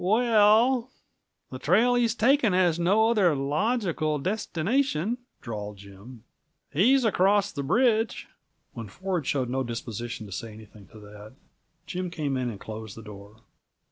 "We 0.03 0.25
el, 0.29 0.89
the 1.51 1.59
trail 1.59 1.93
he's 1.93 2.15
taking 2.15 2.53
has 2.53 2.79
no 2.79 3.11
other 3.11 3.35
logical 3.35 4.17
destination," 4.17 5.19
drawled 5.43 5.77
Jim. 5.77 6.23
"He's 6.73 7.03
across 7.03 7.51
the 7.51 7.61
bridge." 7.61 8.27
When 8.73 8.87
Ford 8.87 9.27
showed 9.27 9.51
no 9.51 9.61
disposition 9.61 10.25
to 10.25 10.31
say 10.31 10.53
anything 10.53 10.87
to 10.87 10.99
that, 11.01 11.33
Jim 11.85 12.09
came 12.09 12.35
in 12.35 12.49
and 12.49 12.59
closed 12.59 12.97
the 12.97 13.03
door. 13.03 13.41